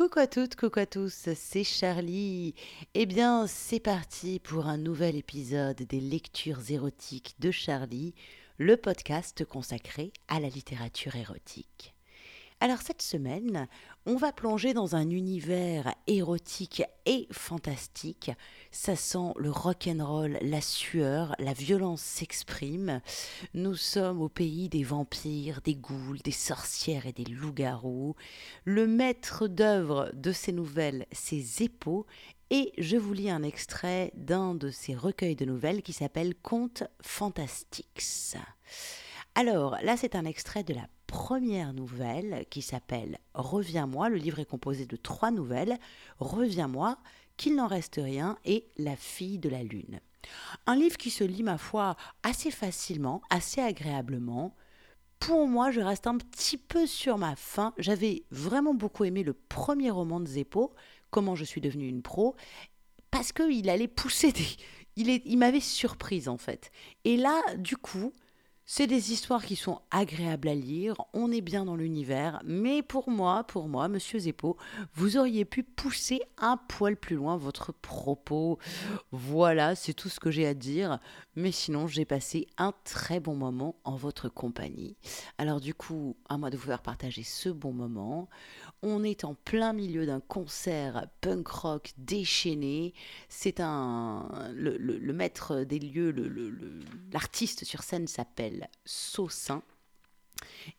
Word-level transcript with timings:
Coucou 0.00 0.20
à 0.20 0.26
toutes, 0.26 0.56
coucou 0.56 0.80
à 0.80 0.86
tous, 0.86 1.28
c'est 1.34 1.62
Charlie. 1.62 2.54
Eh 2.94 3.04
bien, 3.04 3.46
c'est 3.46 3.80
parti 3.80 4.38
pour 4.38 4.64
un 4.64 4.78
nouvel 4.78 5.14
épisode 5.14 5.76
des 5.76 6.00
lectures 6.00 6.70
érotiques 6.70 7.34
de 7.38 7.50
Charlie, 7.50 8.14
le 8.56 8.78
podcast 8.78 9.44
consacré 9.44 10.10
à 10.26 10.40
la 10.40 10.48
littérature 10.48 11.16
érotique. 11.16 11.94
Alors 12.62 12.82
cette 12.82 13.00
semaine, 13.00 13.68
on 14.04 14.16
va 14.16 14.32
plonger 14.32 14.74
dans 14.74 14.94
un 14.94 15.08
univers 15.08 15.94
érotique 16.06 16.82
et 17.06 17.26
fantastique. 17.30 18.30
Ça 18.70 18.96
sent 18.96 19.32
le 19.38 19.50
rock'n'roll, 19.50 20.36
la 20.42 20.60
sueur, 20.60 21.34
la 21.38 21.54
violence 21.54 22.02
s'exprime. 22.02 23.00
Nous 23.54 23.76
sommes 23.76 24.20
au 24.20 24.28
pays 24.28 24.68
des 24.68 24.84
vampires, 24.84 25.62
des 25.62 25.74
ghouls, 25.74 26.18
des 26.22 26.32
sorcières 26.32 27.06
et 27.06 27.14
des 27.14 27.24
loups-garous. 27.24 28.14
Le 28.66 28.86
maître 28.86 29.46
d'œuvre 29.46 30.10
de 30.12 30.30
ces 30.30 30.52
nouvelles, 30.52 31.06
c'est 31.12 31.40
Zeppo, 31.40 32.04
et 32.50 32.74
je 32.76 32.98
vous 32.98 33.14
lis 33.14 33.30
un 33.30 33.42
extrait 33.42 34.12
d'un 34.16 34.54
de 34.54 34.68
ces 34.68 34.94
recueils 34.94 35.36
de 35.36 35.46
nouvelles 35.46 35.80
qui 35.80 35.94
s'appelle 35.94 36.34
Contes 36.34 36.82
Fantastiques. 37.00 38.02
Alors 39.34 39.78
là, 39.82 39.96
c'est 39.96 40.14
un 40.14 40.26
extrait 40.26 40.64
de 40.64 40.74
la 40.74 40.86
première 41.10 41.72
nouvelle 41.72 42.46
qui 42.50 42.62
s'appelle 42.62 43.18
Reviens-moi. 43.34 44.08
Le 44.08 44.16
livre 44.16 44.38
est 44.38 44.44
composé 44.44 44.86
de 44.86 44.96
trois 44.96 45.32
nouvelles. 45.32 45.76
Reviens-moi, 46.20 46.98
Qu'il 47.36 47.56
n'en 47.56 47.66
reste 47.66 47.98
rien 48.02 48.38
et 48.44 48.68
La 48.76 48.94
fille 48.96 49.38
de 49.38 49.48
la 49.48 49.62
lune. 49.64 50.00
Un 50.66 50.76
livre 50.76 50.96
qui 50.96 51.10
se 51.10 51.24
lit, 51.24 51.42
ma 51.42 51.58
foi, 51.58 51.96
assez 52.22 52.50
facilement, 52.50 53.22
assez 53.28 53.60
agréablement. 53.60 54.54
Pour 55.18 55.48
moi, 55.48 55.70
je 55.70 55.80
reste 55.80 56.06
un 56.06 56.16
petit 56.16 56.56
peu 56.56 56.86
sur 56.86 57.18
ma 57.18 57.34
faim. 57.34 57.74
J'avais 57.78 58.22
vraiment 58.30 58.74
beaucoup 58.74 59.04
aimé 59.04 59.24
le 59.24 59.32
premier 59.32 59.90
roman 59.90 60.20
de 60.20 60.28
Zeppo, 60.28 60.72
Comment 61.10 61.34
je 61.34 61.44
suis 61.44 61.60
devenue 61.60 61.88
une 61.88 62.02
pro, 62.02 62.36
parce 63.10 63.32
qu'il 63.32 63.68
allait 63.68 63.88
pousser 63.88 64.30
des... 64.30 64.46
Il, 64.94 65.08
il 65.08 65.38
m'avait 65.38 65.60
surprise 65.60 66.28
en 66.28 66.36
fait. 66.36 66.70
Et 67.04 67.16
là, 67.16 67.40
du 67.56 67.76
coup, 67.76 68.12
c'est 68.72 68.86
des 68.86 69.12
histoires 69.12 69.44
qui 69.44 69.56
sont 69.56 69.80
agréables 69.90 70.46
à 70.46 70.54
lire, 70.54 70.94
on 71.12 71.32
est 71.32 71.40
bien 71.40 71.64
dans 71.64 71.74
l'univers, 71.74 72.40
mais 72.44 72.82
pour 72.82 73.10
moi, 73.10 73.42
pour 73.42 73.66
moi, 73.66 73.88
monsieur 73.88 74.20
Zeppo, 74.20 74.56
vous 74.94 75.16
auriez 75.16 75.44
pu 75.44 75.64
pousser 75.64 76.20
un 76.38 76.56
poil 76.56 76.96
plus 76.96 77.16
loin 77.16 77.36
votre 77.36 77.72
propos. 77.72 78.60
Voilà, 79.10 79.74
c'est 79.74 79.92
tout 79.92 80.08
ce 80.08 80.20
que 80.20 80.30
j'ai 80.30 80.46
à 80.46 80.54
dire, 80.54 81.00
mais 81.34 81.50
sinon, 81.50 81.88
j'ai 81.88 82.04
passé 82.04 82.46
un 82.58 82.72
très 82.84 83.18
bon 83.18 83.34
moment 83.34 83.74
en 83.82 83.96
votre 83.96 84.28
compagnie. 84.28 84.96
Alors 85.36 85.60
du 85.60 85.74
coup, 85.74 86.16
à 86.28 86.38
moi 86.38 86.48
de 86.48 86.56
vous 86.56 86.68
faire 86.68 86.82
partager 86.82 87.24
ce 87.24 87.48
bon 87.48 87.72
moment. 87.72 88.28
On 88.82 89.04
est 89.04 89.24
en 89.24 89.34
plein 89.34 89.74
milieu 89.74 90.06
d'un 90.06 90.20
concert 90.20 91.06
punk 91.20 91.48
rock 91.48 91.92
déchaîné. 91.98 92.94
C'est 93.28 93.60
un. 93.60 94.50
Le, 94.54 95.12
maître 95.12 95.64
des 95.64 95.78
lieux, 95.78 96.14
l'artiste 97.12 97.64
sur 97.64 97.82
scène 97.82 98.06
s'appelle 98.06 98.68
Saussin. 98.86 99.62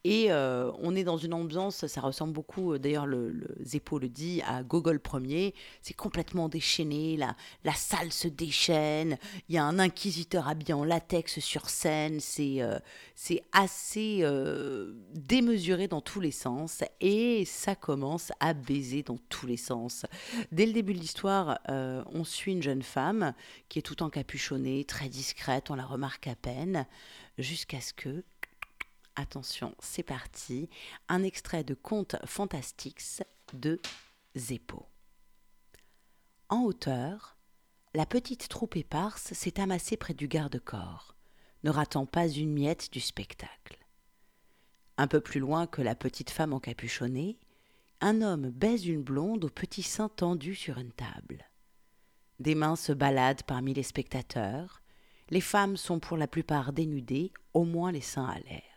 Et 0.03 0.31
euh, 0.31 0.71
on 0.79 0.95
est 0.95 1.03
dans 1.03 1.17
une 1.17 1.33
ambiance, 1.33 1.85
ça 1.87 2.01
ressemble 2.01 2.33
beaucoup, 2.33 2.73
euh, 2.73 2.79
d'ailleurs 2.79 3.05
le, 3.05 3.29
le 3.29 3.55
le 3.59 4.09
dit, 4.09 4.41
à 4.47 4.63
Gogol 4.63 4.99
premier. 4.99 5.53
C'est 5.81 5.93
complètement 5.93 6.49
déchaîné, 6.49 7.17
la, 7.17 7.73
salle 7.73 8.11
se 8.11 8.27
déchaîne, 8.27 9.17
il 9.49 9.55
y 9.55 9.57
a 9.57 9.63
un 9.63 9.79
inquisiteur 9.79 10.47
habillé 10.47 10.73
en 10.73 10.83
latex 10.83 11.39
sur 11.39 11.69
scène, 11.69 12.19
c'est 12.19 12.61
euh, 12.61 12.79
assez 13.51 14.23
démesuré 15.13 15.87
dans 15.87 16.01
tous 16.01 16.19
les 16.19 16.31
sens 16.31 16.83
et 16.99 17.45
ça 17.45 17.75
commence 17.75 18.31
à 18.39 18.53
baiser 18.53 19.03
dans 19.03 19.17
tous 19.29 19.45
les 19.45 19.57
sens. 19.57 20.05
Dès 20.51 20.65
le 20.65 20.73
début 20.73 20.93
de 20.93 20.99
l'histoire, 20.99 21.59
on 21.67 22.23
suit 22.23 22.53
une 22.53 22.63
jeune 22.63 22.83
femme 22.83 23.33
qui 23.69 23.79
est 23.79 23.83
tout 23.83 24.03
encapuchonnée, 24.03 24.85
très 24.85 25.09
discrète, 25.09 25.69
on 25.69 25.75
la 25.75 25.85
remarque 25.85 26.27
à 26.27 26.35
peine, 26.35 26.85
jusqu'à 27.37 27.81
ce 27.81 27.93
que 27.93 28.23
Attention, 29.15 29.75
c'est 29.79 30.03
parti. 30.03 30.69
Un 31.09 31.23
extrait 31.23 31.63
de 31.63 31.73
Contes 31.73 32.15
Fantastiques 32.25 33.01
de 33.53 33.81
Zeppo. 34.37 34.87
En 36.49 36.63
hauteur, 36.63 37.37
la 37.93 38.05
petite 38.05 38.47
troupe 38.47 38.77
éparse 38.77 39.33
s'est 39.33 39.59
amassée 39.59 39.97
près 39.97 40.13
du 40.13 40.27
garde-corps, 40.27 41.15
ne 41.63 41.69
ratant 41.69 42.05
pas 42.05 42.27
une 42.27 42.53
miette 42.53 42.91
du 42.93 43.01
spectacle. 43.01 43.77
Un 44.97 45.07
peu 45.07 45.19
plus 45.19 45.41
loin 45.41 45.67
que 45.67 45.81
la 45.81 45.95
petite 45.95 46.29
femme 46.29 46.53
encapuchonnée, 46.53 47.37
un 47.99 48.21
homme 48.21 48.49
baise 48.49 48.87
une 48.87 49.03
blonde 49.03 49.43
au 49.43 49.49
petit 49.49 49.83
sein 49.83 50.07
tendu 50.09 50.55
sur 50.55 50.77
une 50.77 50.93
table. 50.93 51.49
Des 52.39 52.55
mains 52.55 52.77
se 52.77 52.93
baladent 52.93 53.43
parmi 53.43 53.73
les 53.73 53.83
spectateurs. 53.83 54.81
Les 55.29 55.41
femmes 55.41 55.77
sont 55.77 55.99
pour 55.99 56.17
la 56.17 56.27
plupart 56.27 56.73
dénudées, 56.73 57.31
au 57.53 57.65
moins 57.65 57.91
les 57.91 58.01
seins 58.01 58.25
à 58.25 58.39
l'air 58.39 58.70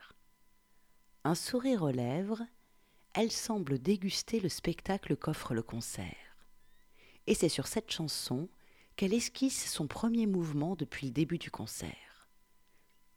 un 1.24 1.34
sourire 1.34 1.82
aux 1.82 1.90
lèvres, 1.90 2.42
elle 3.14 3.32
semble 3.32 3.78
déguster 3.78 4.40
le 4.40 4.48
spectacle 4.48 5.16
qu'offre 5.16 5.54
le 5.54 5.62
concert. 5.62 6.36
Et 7.26 7.34
c'est 7.34 7.48
sur 7.48 7.66
cette 7.66 7.90
chanson 7.90 8.48
qu'elle 8.96 9.14
esquisse 9.14 9.70
son 9.70 9.86
premier 9.86 10.26
mouvement 10.26 10.76
depuis 10.76 11.06
le 11.06 11.12
début 11.12 11.38
du 11.38 11.50
concert. 11.50 12.28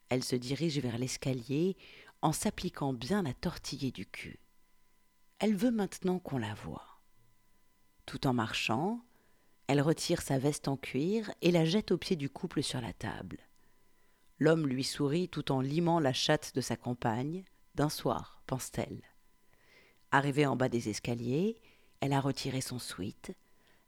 Elle 0.09 0.23
se 0.23 0.35
dirige 0.35 0.79
vers 0.79 0.97
l'escalier 0.97 1.75
en 2.21 2.31
s'appliquant 2.31 2.93
bien 2.93 3.25
à 3.25 3.33
tortiller 3.33 3.91
du 3.91 4.05
cul. 4.05 4.39
Elle 5.39 5.55
veut 5.55 5.71
maintenant 5.71 6.19
qu'on 6.19 6.37
la 6.37 6.53
voie. 6.53 7.01
Tout 8.05 8.25
en 8.25 8.33
marchant, 8.33 9.01
elle 9.67 9.81
retire 9.81 10.21
sa 10.21 10.39
veste 10.39 10.69
en 10.69 10.77
cuir 10.77 11.29
et 11.41 11.51
la 11.51 11.65
jette 11.65 11.91
au 11.91 11.97
pied 11.97 12.15
du 12.15 12.29
couple 12.29 12.63
sur 12.63 12.79
la 12.79 12.93
table. 12.93 13.39
L'homme 14.39 14.65
lui 14.65 14.83
sourit 14.83 15.27
tout 15.27 15.51
en 15.51 15.59
limant 15.59 15.99
la 15.99 16.13
chatte 16.13 16.55
de 16.55 16.61
sa 16.61 16.77
compagne, 16.77 17.43
d'un 17.77 17.89
soir, 17.89 18.41
pense-t-elle. 18.47 19.03
Arrivée 20.11 20.47
en 20.47 20.55
bas 20.55 20.67
des 20.67 20.89
escaliers, 20.89 21.61
elle 22.01 22.11
a 22.11 22.19
retiré 22.19 22.59
son 22.59 22.79
sweat, 22.79 23.35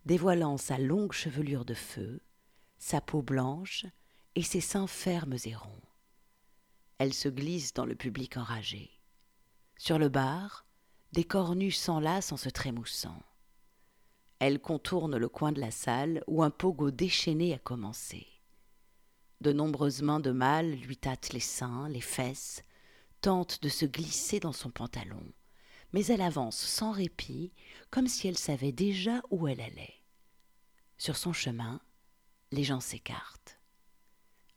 dévoilant 0.06 0.58
sa 0.58 0.78
longue 0.78 1.12
chevelure 1.12 1.66
de 1.66 1.74
feu, 1.74 2.22
sa 2.78 3.02
peau 3.02 3.22
blanche 3.22 3.86
et 4.36 4.44
ses 4.44 4.62
seins 4.62 4.88
fermes 4.88 5.38
et 5.44 5.56
ronds. 5.56 5.82
Elle 7.00 7.14
se 7.14 7.30
glisse 7.30 7.74
dans 7.74 7.86
le 7.86 7.96
public 7.96 8.38
enragé. 8.38 8.92
Sur 9.78 9.98
le 9.98 10.10
bar, 10.10 10.66
des 11.12 11.24
corps 11.24 11.56
nus 11.56 11.72
s'enlacent 11.72 12.32
en 12.32 12.38
se 12.38 12.50
trémoussant. 12.50 13.24
Elle 14.38 14.62
contourne 14.62 15.18
le 15.18 15.30
coin 15.30 15.52
de 15.52 15.60
la 15.60 15.72
salle 15.72 16.24
où 16.28 16.44
un 16.44 16.52
pogo 16.52 16.92
déchaîné 16.92 17.56
a 17.56 17.58
commencé. 17.58 18.28
De 19.42 19.52
nombreuses 19.52 20.04
mains 20.04 20.20
de 20.20 20.32
mâles 20.32 20.76
lui 20.76 20.98
tâtent 20.98 21.34
les 21.34 21.40
seins, 21.40 21.90
les 21.90 22.02
fesses, 22.02 22.64
tente 23.22 23.62
de 23.62 23.70
se 23.70 23.86
glisser 23.86 24.40
dans 24.40 24.54
son 24.54 24.70
pantalon, 24.70 25.24
mais 25.94 26.06
elle 26.06 26.22
avance 26.22 26.58
sans 26.58 26.92
répit, 26.92 27.52
comme 27.90 28.08
si 28.08 28.28
elle 28.28 28.38
savait 28.38 28.72
déjà 28.72 29.22
où 29.30 29.48
elle 29.48 29.62
allait. 29.62 29.96
Sur 30.98 31.18
son 31.18 31.34
chemin, 31.34 31.82
les 32.52 32.64
gens 32.64 32.80
s'écartent. 32.80 33.58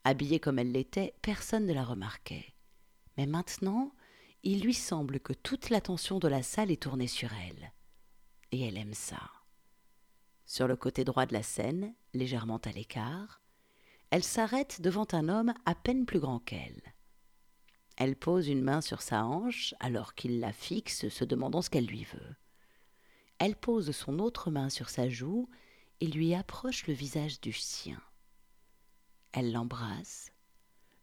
Habillée 0.05 0.41
comme 0.41 0.59
elle 0.59 0.73
l'était, 0.73 1.15
personne 1.23 1.67
ne 1.67 1.73
la 1.73 1.85
remarquait. 1.85 2.55
Mais 3.17 3.27
maintenant, 3.27 3.93
il 4.43 4.61
lui 4.61 4.75
semble 4.75 5.21
que 5.21 5.33
toute 5.33 5.71
l'attention 5.71 6.19
de 6.19 6.29
la 6.29 6.43
salle 6.43 6.71
est 6.71 6.83
tournée 6.83 7.07
sur 7.07 7.33
elle. 7.33 7.73
Et 8.51 8.61
elle 8.67 8.77
aime 8.77 8.95
ça. 8.95 9.31
Sur 10.47 10.67
le 10.67 10.77
côté 10.77 11.05
droit 11.05 11.27
de 11.27 11.33
la 11.33 11.43
scène, 11.43 11.95
légèrement 12.13 12.59
à 12.59 12.73
l'écart, 12.73 13.41
elle 14.11 14.25
s'arrête 14.25 14.83
devant 14.83 15.07
un 15.13 15.29
homme 15.29 15.55
à 15.65 15.75
peine 15.75 16.05
plus 16.05 16.21
grand 16.21 16.41
qu'elle. 16.41 16.83
Elle 17.97 18.17
pose 18.17 18.49
une 18.49 18.63
main 18.63 18.81
sur 18.81 19.03
sa 19.03 19.25
hanche 19.25 19.75
alors 19.81 20.15
qu'il 20.15 20.41
la 20.41 20.53
fixe, 20.53 21.09
se 21.09 21.25
demandant 21.25 21.63
ce 21.63 21.71
qu'elle 21.71 21.87
lui 21.87 22.05
veut. 22.05 22.37
Elle 23.39 23.57
pose 23.57 23.91
son 23.91 24.19
autre 24.19 24.51
main 24.51 24.69
sur 24.69 24.89
sa 24.89 25.09
joue 25.09 25.49
et 26.01 26.07
lui 26.07 26.35
approche 26.35 26.87
le 26.87 26.95
visage 26.95 27.41
du 27.41 27.53
sien. 27.53 28.01
Elle 29.33 29.53
l'embrasse, 29.53 30.33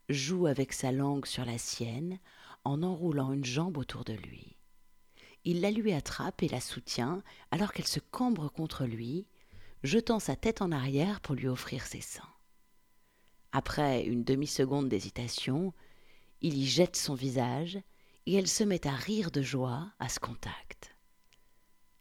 joue 0.10 0.48
avec 0.48 0.74
sa 0.74 0.92
langue 0.92 1.26
sur 1.26 1.46
la 1.46 1.58
sienne 1.58 2.20
en 2.64 2.84
enroulant 2.84 3.32
une 3.32 3.46
jambe 3.46 3.78
autour 3.78 4.04
de 4.04 4.14
lui. 4.14 4.58
Il 5.46 5.62
la 5.62 5.72
lui 5.72 5.94
attrape 5.94 6.44
et 6.44 6.50
la 6.50 6.60
soutient 6.60 7.24
alors 7.52 7.72
qu'elle 7.72 7.88
se 7.88 8.00
cambre 8.00 8.50
contre 8.50 8.86
lui, 8.86 9.28
jetant 9.84 10.20
sa 10.20 10.36
tête 10.36 10.62
en 10.62 10.72
arrière 10.72 11.22
pour 11.22 11.36
lui 11.36 11.48
offrir 11.48 11.86
ses 11.86 12.02
seins. 12.02 12.34
Après 13.52 14.04
une 14.04 14.24
demi-seconde 14.24 14.90
d'hésitation, 14.90 15.74
il 16.42 16.58
y 16.58 16.66
jette 16.66 16.96
son 16.96 17.14
visage 17.14 17.80
et 18.26 18.36
elle 18.36 18.48
se 18.48 18.64
met 18.64 18.88
à 18.88 18.92
rire 18.92 19.32
de 19.32 19.42
joie 19.42 19.92
à 20.00 20.10
ce 20.10 20.20
contact. 20.20 20.96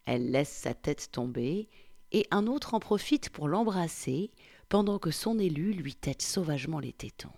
Elle 0.05 0.31
laisse 0.31 0.53
sa 0.53 0.75
tête 0.75 1.11
tomber 1.11 1.69
et 2.13 2.27
un 2.31 2.47
autre 2.47 2.75
en 2.75 2.81
profite 2.81 3.31
pour 3.31 3.49
l'embrasser 3.49 4.31
pendant 4.69 4.99
que 4.99 5.11
son 5.11 5.39
élu 5.39 5.73
lui 5.73 5.95
tête 5.95 6.23
sauvagement 6.23 6.79
les 6.79 6.93
tétons. 6.93 7.29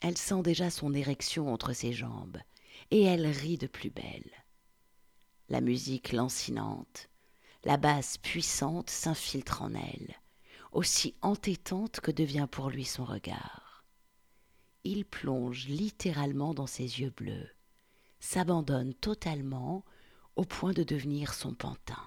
Elle 0.00 0.18
sent 0.18 0.42
déjà 0.42 0.70
son 0.70 0.94
érection 0.94 1.52
entre 1.52 1.72
ses 1.72 1.92
jambes 1.92 2.38
et 2.90 3.02
elle 3.02 3.26
rit 3.26 3.58
de 3.58 3.66
plus 3.66 3.90
belle. 3.90 4.30
La 5.48 5.60
musique 5.60 6.12
lancinante, 6.12 7.08
la 7.64 7.76
base 7.76 8.18
puissante 8.18 8.90
s'infiltre 8.90 9.62
en 9.62 9.74
elle, 9.74 10.14
aussi 10.72 11.14
entêtante 11.22 12.00
que 12.00 12.10
devient 12.10 12.48
pour 12.50 12.70
lui 12.70 12.84
son 12.84 13.04
regard. 13.04 13.67
Il 14.90 15.04
plonge 15.04 15.66
littéralement 15.66 16.54
dans 16.54 16.66
ses 16.66 17.00
yeux 17.00 17.10
bleus, 17.10 17.50
s'abandonne 18.20 18.94
totalement 18.94 19.84
au 20.34 20.46
point 20.46 20.72
de 20.72 20.82
devenir 20.82 21.34
son 21.34 21.52
pantin, 21.52 22.02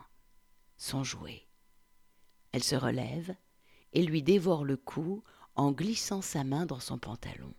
son 0.77 1.03
jouet. 1.03 1.45
Elle 2.51 2.63
se 2.63 2.75
relève 2.75 3.35
et 3.93 4.01
lui 4.01 4.23
dévore 4.23 4.65
le 4.65 4.77
cou 4.77 5.23
en 5.53 5.71
glissant 5.71 6.23
sa 6.23 6.43
main 6.43 6.65
dans 6.65 6.79
son 6.79 6.97
pantalon. 6.97 7.53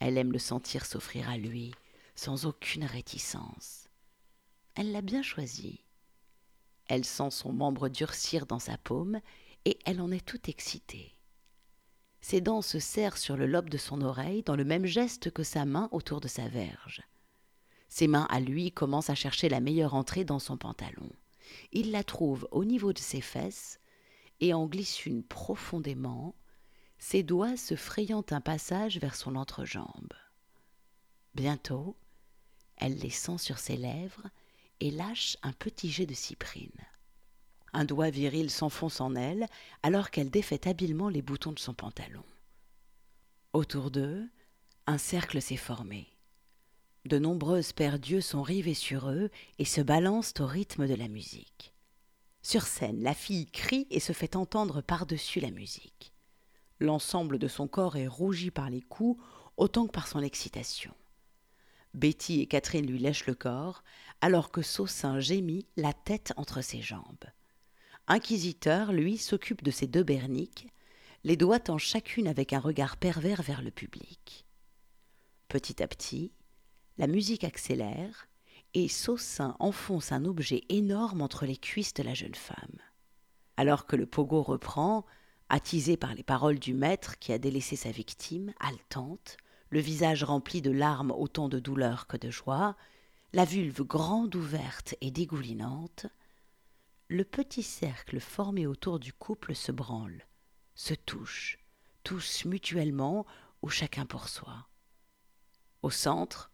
Elle 0.00 0.18
aime 0.18 0.32
le 0.32 0.38
sentir 0.38 0.84
s'offrir 0.84 1.30
à 1.30 1.38
lui 1.38 1.72
sans 2.14 2.44
aucune 2.44 2.84
réticence. 2.84 3.88
Elle 4.74 4.92
l'a 4.92 5.00
bien 5.00 5.22
choisi. 5.22 5.80
Elle 6.88 7.06
sent 7.06 7.30
son 7.30 7.54
membre 7.54 7.88
durcir 7.88 8.44
dans 8.44 8.58
sa 8.58 8.76
paume 8.76 9.18
et 9.64 9.78
elle 9.86 10.02
en 10.02 10.10
est 10.10 10.26
tout 10.26 10.50
excitée. 10.50 11.16
Ses 12.20 12.40
dents 12.40 12.62
se 12.62 12.78
serrent 12.78 13.16
sur 13.16 13.36
le 13.36 13.46
lobe 13.46 13.70
de 13.70 13.78
son 13.78 14.02
oreille 14.02 14.42
dans 14.42 14.56
le 14.56 14.64
même 14.64 14.86
geste 14.86 15.30
que 15.30 15.42
sa 15.42 15.64
main 15.64 15.88
autour 15.92 16.20
de 16.20 16.28
sa 16.28 16.48
verge. 16.48 17.02
Ses 17.88 18.06
mains 18.06 18.26
à 18.30 18.40
lui 18.40 18.70
commencent 18.72 19.10
à 19.10 19.14
chercher 19.14 19.48
la 19.48 19.60
meilleure 19.60 19.94
entrée 19.94 20.24
dans 20.24 20.38
son 20.38 20.56
pantalon. 20.56 21.10
Il 21.72 21.90
la 21.90 22.04
trouve 22.04 22.46
au 22.52 22.64
niveau 22.64 22.92
de 22.92 22.98
ses 22.98 23.20
fesses 23.20 23.80
et 24.40 24.54
en 24.54 24.66
glisse 24.66 25.06
une 25.06 25.22
profondément, 25.22 26.34
ses 26.98 27.22
doigts 27.22 27.56
se 27.56 27.74
frayant 27.74 28.24
un 28.30 28.40
passage 28.40 28.98
vers 28.98 29.16
son 29.16 29.34
entrejambe. 29.34 30.12
Bientôt, 31.34 31.96
elle 32.76 32.96
les 32.98 33.10
sent 33.10 33.38
sur 33.38 33.58
ses 33.58 33.76
lèvres 33.76 34.28
et 34.80 34.90
lâche 34.90 35.36
un 35.42 35.52
petit 35.52 35.90
jet 35.90 36.06
de 36.06 36.14
cyprine. 36.14 36.70
Un 37.72 37.84
doigt 37.84 38.10
viril 38.10 38.50
s'enfonce 38.50 39.00
en 39.00 39.14
elle 39.14 39.46
alors 39.82 40.10
qu'elle 40.10 40.30
défait 40.30 40.68
habilement 40.68 41.08
les 41.08 41.22
boutons 41.22 41.52
de 41.52 41.58
son 41.58 41.74
pantalon. 41.74 42.24
Autour 43.52 43.90
d'eux, 43.90 44.28
un 44.86 44.98
cercle 44.98 45.40
s'est 45.40 45.56
formé. 45.56 46.08
De 47.04 47.18
nombreuses 47.18 47.72
paires 47.72 47.98
d'yeux 47.98 48.20
sont 48.20 48.42
rivées 48.42 48.74
sur 48.74 49.08
eux 49.08 49.30
et 49.58 49.64
se 49.64 49.80
balancent 49.80 50.34
au 50.40 50.46
rythme 50.46 50.86
de 50.86 50.94
la 50.94 51.08
musique. 51.08 51.72
Sur 52.42 52.62
scène, 52.62 53.02
la 53.02 53.14
fille 53.14 53.46
crie 53.46 53.86
et 53.90 54.00
se 54.00 54.12
fait 54.12 54.36
entendre 54.36 54.80
par-dessus 54.80 55.40
la 55.40 55.50
musique. 55.50 56.12
L'ensemble 56.78 57.38
de 57.38 57.48
son 57.48 57.68
corps 57.68 57.96
est 57.96 58.06
rougi 58.06 58.50
par 58.50 58.70
les 58.70 58.80
coups 58.80 59.22
autant 59.56 59.86
que 59.86 59.92
par 59.92 60.08
son 60.08 60.20
excitation. 60.20 60.94
Betty 61.92 62.40
et 62.40 62.46
Catherine 62.46 62.86
lui 62.86 62.98
lèchent 62.98 63.26
le 63.26 63.34
corps, 63.34 63.82
alors 64.20 64.50
que 64.50 64.62
Saussin 64.62 65.20
gémit, 65.20 65.66
la 65.76 65.92
tête 65.92 66.32
entre 66.36 66.62
ses 66.62 66.80
jambes. 66.80 67.24
Inquisiteur, 68.12 68.90
lui, 68.90 69.18
s'occupe 69.18 69.62
de 69.62 69.70
ses 69.70 69.86
deux 69.86 70.02
berniques, 70.02 70.66
les 71.22 71.36
doigts 71.36 71.60
chacune 71.78 72.26
avec 72.26 72.52
un 72.52 72.58
regard 72.58 72.96
pervers 72.96 73.40
vers 73.40 73.62
le 73.62 73.70
public. 73.70 74.44
Petit 75.46 75.80
à 75.80 75.86
petit, 75.86 76.32
la 76.98 77.06
musique 77.06 77.44
accélère, 77.44 78.26
et 78.74 78.88
Saussin 78.88 79.54
enfonce 79.60 80.10
un 80.10 80.24
objet 80.24 80.64
énorme 80.70 81.22
entre 81.22 81.46
les 81.46 81.56
cuisses 81.56 81.94
de 81.94 82.02
la 82.02 82.14
jeune 82.14 82.34
femme. 82.34 82.80
Alors 83.56 83.86
que 83.86 83.94
le 83.94 84.06
pogo 84.06 84.42
reprend, 84.42 85.06
attisé 85.48 85.96
par 85.96 86.16
les 86.16 86.24
paroles 86.24 86.58
du 86.58 86.74
maître 86.74 87.16
qui 87.20 87.32
a 87.32 87.38
délaissé 87.38 87.76
sa 87.76 87.92
victime, 87.92 88.52
haletante, 88.58 89.36
le 89.68 89.78
visage 89.78 90.24
rempli 90.24 90.62
de 90.62 90.72
larmes 90.72 91.12
autant 91.12 91.48
de 91.48 91.60
douleur 91.60 92.08
que 92.08 92.16
de 92.16 92.28
joie, 92.28 92.74
la 93.32 93.44
vulve 93.44 93.84
grande 93.84 94.34
ouverte 94.34 94.96
et 95.00 95.12
dégoulinante, 95.12 96.08
le 97.10 97.24
petit 97.24 97.64
cercle 97.64 98.20
formé 98.20 98.68
autour 98.68 99.00
du 99.00 99.12
couple 99.12 99.56
se 99.56 99.72
branle, 99.72 100.24
se 100.76 100.94
touche, 100.94 101.58
tous 102.04 102.44
mutuellement 102.44 103.26
ou 103.62 103.68
chacun 103.68 104.06
pour 104.06 104.28
soi. 104.28 104.68
Au 105.82 105.90
centre, 105.90 106.52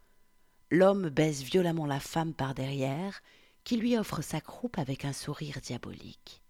l'homme 0.70 1.10
baise 1.10 1.42
violemment 1.42 1.84
la 1.84 2.00
femme 2.00 2.32
par 2.32 2.54
derrière, 2.54 3.20
qui 3.64 3.76
lui 3.76 3.98
offre 3.98 4.22
sa 4.22 4.40
croupe 4.40 4.78
avec 4.78 5.04
un 5.04 5.12
sourire 5.12 5.60
diabolique. 5.60 6.42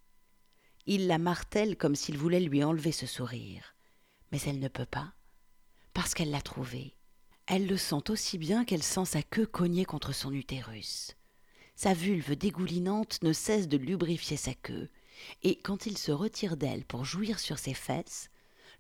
Il 0.87 1.09
la 1.09 1.19
martèle 1.19 1.77
comme 1.77 1.97
s'il 1.97 2.17
voulait 2.17 2.39
lui 2.39 2.63
enlever 2.63 2.93
ce 2.93 3.07
sourire, 3.07 3.75
mais 4.31 4.39
elle 4.47 4.61
ne 4.61 4.69
peut 4.69 4.87
pas, 4.87 5.15
parce 5.95 6.15
qu'elle 6.15 6.31
l'a 6.31 6.43
trouvé. 6.43 6.95
Elle 7.47 7.67
le 7.67 7.77
sent 7.77 8.09
aussi 8.09 8.39
bien 8.39 8.65
qu'elle 8.65 8.85
sent 8.85 9.05
sa 9.05 9.25
queue 9.25 9.47
cogner 9.47 9.85
contre 9.85 10.13
son 10.13 10.33
utérus. 10.33 11.17
Sa 11.77 11.93
vulve 11.93 12.35
dégoulinante 12.37 13.23
ne 13.23 13.35
cesse 13.35 13.69
de 13.69 13.77
lubrifier 13.77 14.39
sa 14.39 14.55
queue, 14.55 14.89
et 15.43 15.57
quand 15.61 15.85
il 15.85 15.99
se 15.99 16.11
retire 16.11 16.57
d'elle 16.57 16.87
pour 16.87 17.05
jouir 17.05 17.39
sur 17.39 17.59
ses 17.59 17.75
fesses, 17.75 18.31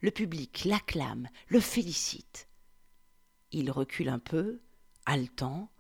le 0.01 0.11
public 0.11 0.65
l'acclame, 0.65 1.29
le 1.49 1.61
félicite. 1.61 2.49
Il 3.53 3.71
recule 3.71 4.09
un 4.09 4.19
peu, 4.19 4.61
haletant, 5.05 5.71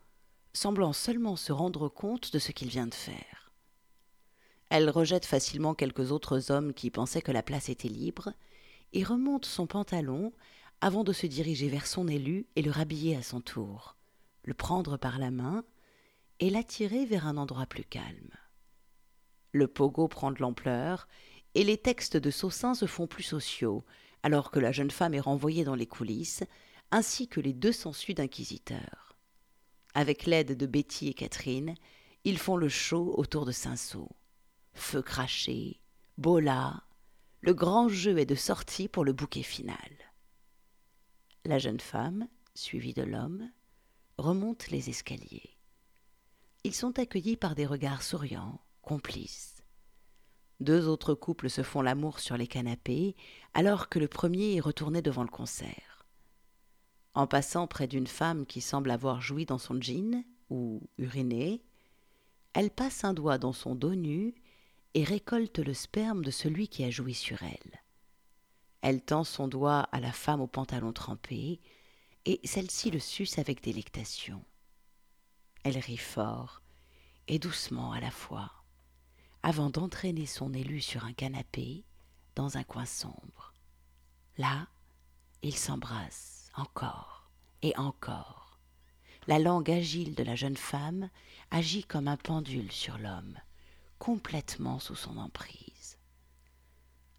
semblant 0.53 0.93
seulement 0.93 1.37
se 1.37 1.53
rendre 1.53 1.89
compte 1.89 2.35
de 2.35 2.39
ce 2.39 2.53
qu'il 2.53 2.69
vient 2.69 2.87
de 2.87 2.95
faire. 2.95 3.51
Elle 4.69 4.91
rejette 4.91 5.25
facilement 5.25 5.75
quelques 5.75 6.12
autres 6.12 6.51
hommes 6.51 6.75
qui 6.75 6.91
pensaient 6.91 7.23
que 7.23 7.33
la 7.33 7.43
place 7.43 7.71
était 7.71 7.89
libre, 7.89 8.35
et 8.93 9.05
remonte 9.05 9.47
son 9.47 9.67
pantalon 9.67 10.35
avant 10.83 11.03
de 11.03 11.15
se 11.15 11.27
diriger 11.27 11.69
vers 11.71 11.87
son 11.87 12.09
élu 12.09 12.47
et 12.57 12.62
le 12.62 12.71
rhabiller 12.71 13.17
à 13.17 13.23
son 13.23 13.41
tour, 13.41 13.97
le 14.45 14.53
prendre 14.53 14.99
par 14.99 15.19
la 15.19 15.31
main 15.31 15.65
et 16.41 16.50
l'attirer 16.50 17.06
vers 17.06 17.27
un 17.27 17.37
endroit 17.37 17.67
plus 17.67 17.85
calme. 17.85 18.31
Le 19.53 19.67
pogo 19.67 20.09
prend 20.09 20.33
de 20.33 20.41
l'ampleur, 20.41 21.09
et 21.55 21.65
les 21.65 21.79
textes 21.79 22.17
de 22.17 22.31
Saussin 22.31 22.75
se 22.75 22.87
font 22.87 23.06
plus 23.06 23.23
sociaux, 23.23 23.85
alors 24.23 24.50
que 24.50 24.59
la 24.59 24.73
jeune 24.73 24.91
femme 24.91 25.15
est 25.15 25.21
renvoyée 25.21 25.65
dans 25.65 25.75
les 25.75 25.87
coulisses, 25.87 26.44
ainsi 26.91 27.29
que 27.29 27.41
les 27.41 27.55
deux 27.55 27.73
sangsues 27.73 28.15
d'inquisiteurs. 28.15 29.17
Avec 29.94 30.27
l'aide 30.27 30.56
de 30.56 30.67
Betty 30.67 31.09
et 31.09 31.15
Catherine, 31.15 31.75
ils 32.25 32.38
font 32.38 32.56
le 32.56 32.69
show 32.69 33.15
autour 33.17 33.47
de 33.47 33.53
Saint-Saul. 33.53 34.09
Feu 34.75 35.00
craché, 35.00 35.81
bola, 36.19 36.83
le 37.41 37.55
grand 37.55 37.88
jeu 37.88 38.19
est 38.19 38.27
de 38.27 38.35
sortie 38.35 38.88
pour 38.88 39.05
le 39.05 39.12
bouquet 39.12 39.43
final. 39.43 39.77
La 41.44 41.59
jeune 41.59 41.81
femme, 41.81 42.29
suivie 42.55 42.95
de 42.95 43.05
l'homme, 43.05 43.50
remonte 44.19 44.69
les 44.69 44.90
escaliers. 44.90 45.56
Ils 46.66 46.75
sont 46.75 46.99
accueillis 46.99 47.37
par 47.37 47.54
des 47.54 47.64
regards 47.64 48.02
souriants, 48.02 48.61
complices. 48.82 49.62
Deux 50.58 50.88
autres 50.88 51.14
couples 51.14 51.49
se 51.49 51.62
font 51.62 51.80
l'amour 51.80 52.18
sur 52.18 52.37
les 52.37 52.49
canapés, 52.49 53.14
alors 53.54 53.88
que 53.88 54.00
le 54.00 54.08
premier 54.08 54.56
est 54.56 54.61
retourné 54.61 55.00
devant 55.00 55.23
le 55.23 55.28
concert. 55.28 56.04
En 57.14 57.28
passant 57.28 57.68
près 57.68 57.87
d'une 57.87 58.08
femme 58.08 58.46
qui 58.46 58.61
semble 58.61 58.90
avoir 58.90 59.20
joui 59.20 59.46
dans 59.46 59.58
son 59.58 59.80
jean 59.80 60.25
ou 60.50 60.82
uriné, 60.99 61.62
elle 62.52 62.73
passe 62.73 63.04
un 63.04 63.14
doigt 63.14 63.38
dans 63.38 63.52
son 63.52 63.76
dos 63.76 63.94
nu 63.94 64.35
et 64.94 65.04
récolte 65.04 65.61
le 65.61 65.73
sperme 65.73 66.25
de 66.25 66.32
celui 66.32 66.66
qui 66.66 66.82
a 66.82 66.90
joui 66.90 67.14
sur 67.14 67.44
elle. 67.44 67.80
Elle 68.80 69.02
tend 69.02 69.23
son 69.23 69.46
doigt 69.46 69.88
à 69.92 70.00
la 70.00 70.11
femme 70.11 70.40
au 70.40 70.49
pantalon 70.49 70.92
trempé, 70.92 71.61
et 72.25 72.40
celle-ci 72.42 72.90
le 72.90 72.99
suce 72.99 73.38
avec 73.38 73.62
délectation. 73.62 74.42
Elle 75.66 75.78
rit 75.78 75.96
fort 75.96 76.62
et 77.26 77.40
doucement 77.40 77.90
à 77.90 77.99
la 77.99 78.12
fois, 78.12 78.52
avant 79.42 79.68
d'entraîner 79.68 80.25
son 80.25 80.54
élu 80.54 80.80
sur 80.80 81.04
un 81.04 81.12
canapé 81.12 81.82
dans 82.37 82.56
un 82.56 82.62
coin 82.62 82.87
sombre. 82.87 83.52
Là, 84.38 84.68
ils 85.42 85.56
s'embrassent 85.56 86.52
encore 86.54 87.28
et 87.62 87.76
encore. 87.76 88.61
La 89.26 89.40
langue 89.40 89.68
agile 89.73 90.14
de 90.14 90.23
la 90.23 90.37
jeune 90.37 90.56
femme 90.56 91.11
agit 91.50 91.82
comme 91.82 92.06
un 92.06 92.16
pendule 92.16 92.70
sur 92.70 92.96
l'homme, 92.96 93.37
complètement 93.99 94.78
sous 94.78 94.94
son 94.94 95.16
emprise. 95.16 95.99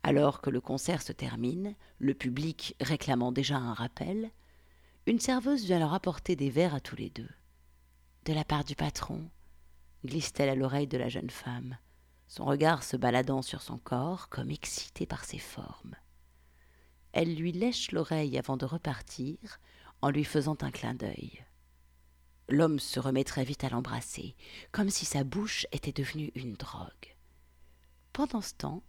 Alors 0.04 0.40
que 0.40 0.50
le 0.50 0.62
concert 0.62 1.02
se 1.02 1.12
termine, 1.12 1.76
le 2.00 2.14
public 2.14 2.78
réclamant 2.80 3.34
déjà 3.34 3.58
un 3.58 3.74
rappel, 3.74 4.32
une 5.06 5.20
serveuse 5.20 5.66
vient 5.66 5.80
leur 5.80 5.94
apporter 5.94 6.38
des 6.38 6.50
verres 6.50 6.76
à 6.76 6.80
tous 6.80 6.96
les 6.96 7.10
deux. 7.10 7.28
De 8.28 8.34
la 8.34 8.46
part 8.46 8.64
du 8.64 8.76
patron, 8.76 9.28
glisse-t-elle 10.06 10.50
à 10.50 10.56
l'oreille 10.56 10.86
de 10.86 10.98
la 10.98 11.10
jeune 11.10 11.32
femme, 11.32 11.80
son 12.28 12.46
regard 12.46 12.84
se 12.84 12.96
baladant 12.96 13.42
sur 13.42 13.64
son 13.64 13.80
corps 13.80 14.30
comme 14.30 14.52
excité 14.52 15.08
par 15.08 15.26
ses 15.26 15.40
formes 15.40 15.96
elle 17.18 17.34
lui 17.34 17.52
lèche 17.52 17.92
l'oreille 17.92 18.38
avant 18.38 18.58
de 18.58 18.66
repartir, 18.66 19.60
en 20.04 20.12
lui 20.12 20.24
faisant 20.24 20.56
un 20.62 20.70
clin 20.70 20.94
d'œil. 20.94 21.44
L'homme 22.48 22.78
se 22.78 23.00
remet 23.00 23.24
très 23.24 23.44
vite 23.44 23.64
à 23.64 23.70
l'embrasser, 23.70 24.36
comme 24.72 24.92
si 24.92 25.04
sa 25.04 25.24
bouche 25.24 25.66
était 25.72 25.92
devenue 25.92 26.32
une 26.36 26.54
drogue. 26.54 27.16
Pendant 28.14 28.42
ce 28.42 28.54
temps, 28.54 28.84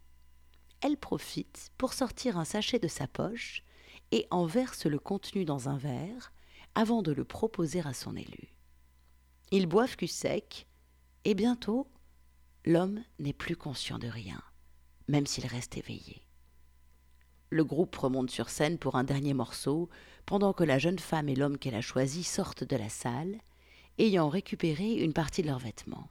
elle 0.83 0.99
profite 0.99 1.71
pour 1.79 1.95
sortir 1.95 2.37
un 2.37 2.45
sachet 2.45 2.79
de 2.79 2.87
sa 2.87 3.09
poche 3.09 3.63
et 4.13 4.27
en 4.31 4.45
verse 4.45 4.85
le 4.85 4.99
contenu 4.99 5.47
dans 5.47 5.71
un 5.71 5.79
verre 5.79 6.35
avant 6.75 7.01
de 7.01 7.13
le 7.13 7.25
proposer 7.25 7.81
à 7.81 7.95
son 7.95 8.15
élu. 8.15 8.58
Ils 9.51 9.67
boivent 9.67 9.97
cul 9.97 10.09
sec 10.09 10.67
et 11.25 11.35
bientôt 11.35 11.87
l'homme 12.67 13.03
n'est 13.19 13.33
plus 13.33 13.57
conscient 13.57 13.99
de 13.99 14.09
rien, 14.09 14.43
même 15.09 15.27
s'il 15.27 15.47
reste 15.47 15.79
éveillé. 15.79 16.23
Le 17.49 17.65
groupe 17.65 17.97
remonte 17.97 18.31
sur 18.31 18.51
scène 18.51 18.77
pour 18.77 18.97
un 18.97 19.05
dernier 19.05 19.33
morceau, 19.33 19.89
pendant 20.27 20.53
que 20.53 20.65
la 20.65 20.79
jeune 20.79 20.99
femme 20.99 21.31
et 21.31 21.35
l'homme 21.35 21.57
qu'elle 21.57 21.75
a 21.75 21.81
choisi 21.81 22.25
sortent 22.25 22.65
de 22.65 22.77
la 22.77 22.91
salle, 22.91 23.39
ayant 23.97 24.29
récupéré 24.29 24.93
une 24.93 25.15
partie 25.15 25.41
de 25.41 25.47
leurs 25.47 25.59
vêtements. 25.59 26.11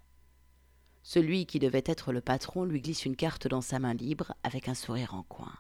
Celui 1.04 1.46
qui 1.46 1.60
devait 1.60 1.84
être 1.86 2.12
le 2.12 2.22
patron 2.22 2.66
lui 2.66 2.82
glisse 2.82 3.06
une 3.06 3.16
carte 3.16 3.48
dans 3.48 3.62
sa 3.62 3.78
main 3.78 3.94
libre 3.94 4.34
avec 4.44 4.68
un 4.68 4.74
sourire 4.74 5.14
en 5.14 5.22
coin. 5.22 5.54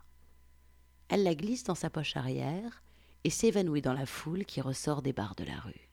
Elle 1.09 1.23
la 1.23 1.35
glisse 1.35 1.63
dans 1.63 1.75
sa 1.75 1.91
poche 1.91 2.17
arrière 2.17 2.83
et 3.23 3.29
s'évanouit 3.29 3.83
dans 3.83 3.93
la 3.93 4.07
foule 4.07 4.45
qui 4.45 4.61
ressort 4.61 5.03
des 5.03 5.13
bars 5.13 5.35
de 5.35 5.43
la 5.43 5.59
rue. 5.59 5.86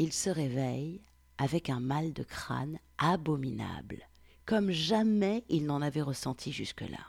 Il 0.00 0.12
se 0.12 0.30
réveille 0.30 1.02
avec 1.38 1.70
un 1.70 1.80
mal 1.80 2.12
de 2.12 2.22
crâne 2.22 2.78
abominable, 2.98 4.08
comme 4.46 4.70
jamais 4.70 5.44
il 5.48 5.66
n'en 5.66 5.82
avait 5.82 6.02
ressenti 6.02 6.52
jusque-là. 6.52 7.04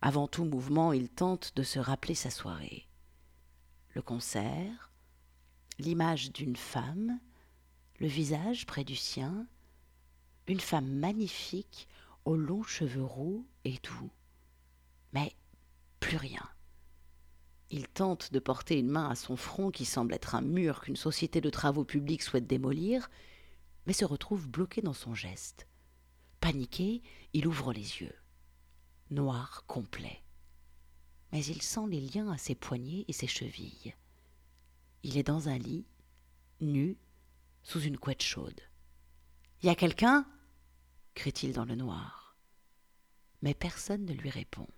Avant 0.00 0.26
tout 0.26 0.44
mouvement, 0.44 0.92
il 0.92 1.08
tente 1.08 1.52
de 1.54 1.62
se 1.62 1.78
rappeler 1.78 2.16
sa 2.16 2.30
soirée. 2.30 2.88
Le 3.94 4.02
concert, 4.02 4.90
l'image 5.78 6.32
d'une 6.32 6.56
femme, 6.56 7.20
le 8.00 8.08
visage 8.08 8.66
près 8.66 8.82
du 8.82 8.96
sien, 8.96 9.46
une 10.48 10.58
femme 10.58 10.88
magnifique 10.88 11.86
aux 12.24 12.36
longs 12.36 12.64
cheveux 12.64 13.04
roux 13.04 13.46
et 13.64 13.78
doux. 13.84 14.10
Mais 15.12 15.32
plus 16.00 16.16
rien. 16.16 16.42
Il 17.74 17.88
tente 17.88 18.34
de 18.34 18.38
porter 18.38 18.78
une 18.78 18.90
main 18.90 19.08
à 19.08 19.14
son 19.14 19.34
front 19.34 19.70
qui 19.70 19.86
semble 19.86 20.12
être 20.12 20.34
un 20.34 20.42
mur 20.42 20.82
qu'une 20.82 20.94
société 20.94 21.40
de 21.40 21.48
travaux 21.48 21.86
publics 21.86 22.22
souhaite 22.22 22.46
démolir, 22.46 23.10
mais 23.86 23.94
se 23.94 24.04
retrouve 24.04 24.46
bloqué 24.46 24.82
dans 24.82 24.92
son 24.92 25.14
geste. 25.14 25.66
Paniqué, 26.38 27.02
il 27.32 27.46
ouvre 27.46 27.72
les 27.72 28.02
yeux. 28.02 28.14
Noir 29.10 29.64
complet. 29.66 30.22
Mais 31.32 31.42
il 31.46 31.62
sent 31.62 31.86
les 31.88 32.02
liens 32.02 32.30
à 32.30 32.36
ses 32.36 32.54
poignets 32.54 33.06
et 33.08 33.12
ses 33.14 33.26
chevilles. 33.26 33.94
Il 35.02 35.16
est 35.16 35.22
dans 35.22 35.48
un 35.48 35.56
lit, 35.56 35.86
nu, 36.60 36.98
sous 37.62 37.80
une 37.80 37.96
couette 37.96 38.22
chaude. 38.22 38.60
Y 39.62 39.70
a 39.70 39.74
quelqu'un? 39.74 40.26
crie-t-il 41.14 41.54
dans 41.54 41.64
le 41.64 41.74
noir. 41.74 42.36
Mais 43.40 43.54
personne 43.54 44.04
ne 44.04 44.12
lui 44.12 44.28
répond. 44.28 44.68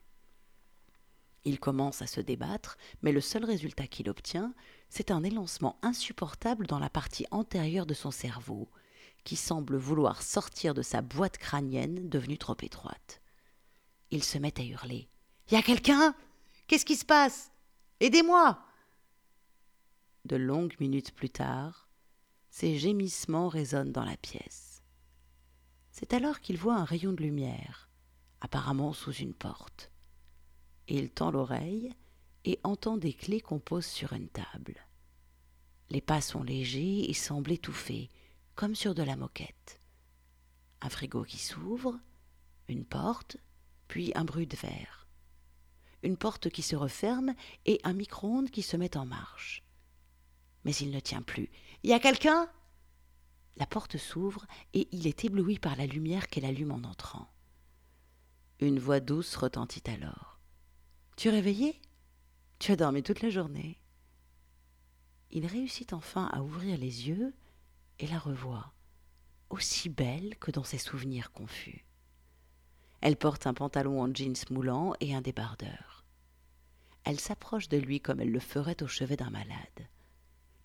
Il 1.45 1.61
commence 1.61 2.01
à 2.01 2.07
se 2.07 2.21
débattre, 2.21 2.79
mais 3.03 3.13
le 3.13 3.21
seul 3.21 3.45
résultat 3.45 3.87
qu'il 3.87 4.09
obtient, 4.09 4.55
c'est 4.89 5.11
un 5.11 5.23
élancement 5.23 5.79
insupportable 5.83 6.67
dans 6.67 6.79
la 6.79 6.89
partie 6.89 7.27
antérieure 7.31 7.87
de 7.87 7.95
son 7.95 8.11
cerveau, 8.11 8.69
qui 9.25 9.37
semble 9.37 9.77
vouloir 9.77 10.23
sortir 10.23 10.75
de 10.75 10.83
sa 10.83 11.03
boîte 11.03 11.39
crânienne 11.39 12.09
devenue 12.09 12.39
trop 12.39 12.57
étroite. 12.63 13.21
Il 14.11 14.23
se 14.23 14.39
met 14.39 14.59
à 14.61 14.65
hurler. 14.65 15.09
Y 15.51 15.57
a 15.57 15.63
quelqu'un 15.63 16.15
Qu'est-ce 16.67 16.87
qui 16.87 16.97
se 16.97 17.05
passe 17.05 17.51
Aidez-moi 18.01 18.59
De 20.25 20.37
longues 20.37 20.77
minutes 20.81 21.15
plus 21.15 21.29
tard, 21.29 21.89
ses 22.49 22.79
gémissements 22.79 23.49
résonnent 23.49 23.93
dans 23.93 24.05
la 24.05 24.17
pièce. 24.17 24.83
C'est 25.91 26.15
alors 26.15 26.41
qu'il 26.41 26.57
voit 26.57 26.77
un 26.77 26.85
rayon 26.85 27.13
de 27.13 27.23
lumière, 27.23 27.91
apparemment 28.41 28.95
sous 28.95 29.13
une 29.13 29.35
porte. 29.35 29.91
Il 30.89 31.11
tend 31.11 31.31
l'oreille 31.31 31.93
et 32.45 32.61
entend 32.63 32.97
des 32.97 33.15
clés 33.15 33.41
qu'on 33.41 33.59
pose 33.59 33.87
sur 33.87 34.13
une 34.13 34.29
table. 34.29 34.77
Les 35.91 36.01
pas 36.01 36.21
sont 36.21 36.43
légers 36.43 37.09
et 37.09 37.15
semblent 37.15 37.53
étouffés, 37.53 38.11
comme 38.55 38.75
sur 38.75 38.95
de 38.95 39.03
la 39.03 39.17
moquette. 39.17 39.81
Un 40.83 40.91
frigo 40.91 41.25
qui 41.25 41.39
s'ouvre, 41.39 41.99
une 42.69 42.85
porte, 42.85 43.37
puis 43.89 44.13
un 44.15 44.25
bruit 44.25 44.47
de 44.47 44.57
verre. 44.57 45.07
Une 46.03 46.17
porte 46.17 46.51
qui 46.51 46.63
se 46.63 46.77
referme 46.77 47.35
et 47.65 47.81
un 47.85 47.95
micro-ondes 47.95 48.51
qui 48.51 48.63
se 48.63 48.77
met 48.77 48.97
en 48.97 49.07
marche. 49.07 49.63
Mais 50.65 50.75
il 50.77 50.91
ne 50.91 51.01
tient 51.01 51.23
plus. 51.23 51.51
Y 51.83 51.93
a 51.93 51.99
quelqu'un? 51.99 52.49
La 53.57 53.67
porte 53.67 53.97
s'ouvre 53.97 54.47
et 54.75 54.89
il 54.93 55.07
est 55.07 55.25
ébloui 55.25 55.59
par 55.59 55.77
la 55.77 55.87
lumière 55.87 56.29
qu'elle 56.29 56.45
allume 56.45 56.73
en 56.73 56.89
entrant. 56.89 57.31
Une 58.61 58.79
voix 58.79 59.01
douce 59.01 59.37
retentit 59.37 59.83
alors. 59.87 60.34
Tu 61.17 61.29
es 61.29 61.31
réveillé? 61.31 61.81
Tu 62.59 62.73
as 62.73 62.77
dormi 62.77 63.03
toute 63.03 63.23
la 63.23 63.31
journée. 63.31 63.79
Il 65.31 65.47
réussit 65.47 65.93
enfin 65.93 66.27
à 66.33 66.43
ouvrir 66.43 66.77
les 66.77 67.09
yeux 67.09 67.35
et 67.99 68.07
la 68.07 68.19
revoit, 68.19 68.73
aussi 69.51 69.89
belle 69.89 70.37
que 70.39 70.51
dans 70.51 70.65
ses 70.65 70.79
souvenirs 70.79 71.33
confus. 71.33 71.85
Elle 73.01 73.17
porte 73.17 73.47
un 73.47 73.55
pantalon 73.55 74.01
en 74.03 74.13
jeans 74.13 74.35
moulant 74.51 74.95
et 75.01 75.15
un 75.15 75.21
débardeur. 75.21 76.05
Elle 77.05 77.21
s'approche 77.21 77.69
de 77.69 77.77
lui 77.77 78.01
comme 78.01 78.21
elle 78.21 78.33
le 78.33 78.41
ferait 78.41 78.83
au 78.83 78.89
chevet 78.89 79.17
d'un 79.17 79.31
malade. 79.31 79.89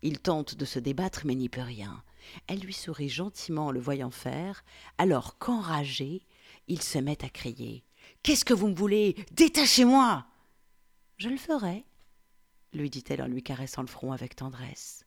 Il 0.02 0.20
tente 0.20 0.56
de 0.56 0.66
se 0.66 0.80
débattre 0.80 1.26
mais 1.26 1.36
n'y 1.36 1.50
peut 1.50 1.62
rien. 1.62 2.04
Elle 2.48 2.60
lui 2.60 2.74
sourit 2.74 3.10
gentiment 3.10 3.68
en 3.68 3.72
le 3.72 3.80
voyant 3.80 4.12
faire, 4.12 4.64
alors 4.98 5.38
qu'enragé, 5.38 6.26
il 6.68 6.82
se 6.82 6.98
met 6.98 7.24
à 7.24 7.30
crier. 7.30 7.84
Qu'est-ce 8.24 8.46
que 8.46 8.54
vous 8.54 8.70
me 8.70 8.76
voulez? 8.76 9.16
Détachez-moi 9.32 10.26
je 11.20 11.28
le 11.28 11.38
ferai, 11.38 11.86
lui 12.72 12.90
dit-elle 12.90 13.22
en 13.22 13.28
lui 13.28 13.44
caressant 13.44 13.82
le 13.82 13.88
front 13.88 14.14
avec 14.14 14.38
tendresse. 14.38 15.06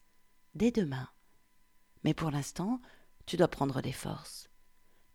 Dès 0.54 0.70
demain. 0.70 1.08
Mais 2.04 2.12
pour 2.12 2.30
l'instant, 2.30 2.82
tu 3.24 3.38
dois 3.38 3.48
prendre 3.48 3.80
des 3.80 3.92
forces. 3.92 4.50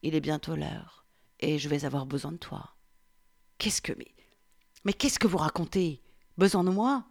Il 0.01 0.15
est 0.15 0.21
bientôt 0.21 0.55
l'heure, 0.55 1.05
et 1.39 1.59
je 1.59 1.69
vais 1.69 1.85
avoir 1.85 2.07
besoin 2.07 2.31
de 2.31 2.37
toi. 2.37 2.75
Qu'est-ce 3.59 3.81
que. 3.81 3.93
Mais, 3.93 4.15
mais 4.85 4.93
qu'est-ce 4.93 5.19
que 5.19 5.27
vous 5.27 5.37
racontez? 5.37 6.01
Besoin 6.37 6.63
de 6.63 6.71
moi? 6.71 7.05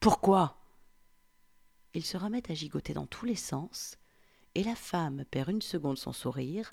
Pourquoi? 0.00 0.56
Il 1.92 2.04
se 2.04 2.16
remet 2.16 2.50
à 2.50 2.54
gigoter 2.54 2.94
dans 2.94 3.06
tous 3.06 3.26
les 3.26 3.36
sens, 3.36 3.98
et 4.54 4.64
la 4.64 4.76
femme 4.76 5.26
perd 5.26 5.50
une 5.50 5.62
seconde 5.62 5.98
son 5.98 6.14
sourire, 6.14 6.72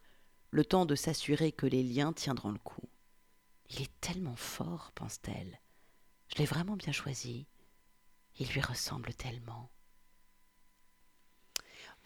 le 0.52 0.64
temps 0.64 0.86
de 0.86 0.96
s'assurer 0.96 1.52
que 1.52 1.66
les 1.66 1.84
liens 1.84 2.14
tiendront 2.14 2.52
le 2.52 2.60
coup. 2.60 2.88
Il 3.70 3.82
est 3.82 4.00
tellement 4.00 4.38
fort, 4.38 4.94
pense-t-elle. 4.96 5.60
Je 6.30 6.40
l'ai 6.40 6.46
vraiment 6.46 6.76
bien 6.76 6.94
choisi. 6.94 7.48
Il 8.40 8.48
lui 8.50 8.62
ressemble 8.62 9.14
tellement. 9.14 9.70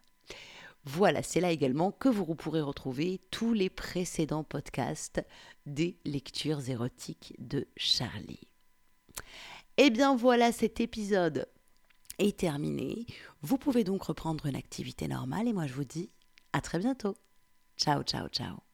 Voilà, 0.92 1.22
c'est 1.22 1.40
là 1.40 1.52
également 1.52 1.92
que 1.92 2.10
vous 2.10 2.34
pourrez 2.34 2.62
retrouver 2.62 3.22
tous 3.30 3.54
les 3.54 3.70
précédents 3.70 4.44
podcasts 4.44 5.24
des 5.68 6.00
lectures 6.04 6.68
érotiques 6.68 7.36
de 7.38 7.68
Charlie. 7.78 8.48
Eh 9.78 9.92
bien 9.92 10.16
voilà, 10.16 10.52
cet 10.52 10.80
épisode 10.80 11.48
est 12.18 12.40
terminé. 12.40 13.06
Vous 13.44 13.60
pouvez 13.60 13.84
donc 13.84 14.02
reprendre 14.02 14.48
une 14.48 14.56
activité 14.56 15.08
normale 15.08 15.48
et 15.48 15.54
moi 15.54 15.68
je 15.68 15.74
vous 15.74 15.86
dis 15.86 16.10
à 16.54 16.62
très 16.62 16.80
bientôt. 16.80 17.16
Ciao, 17.78 18.02
ciao, 18.02 18.28
ciao. 18.28 18.69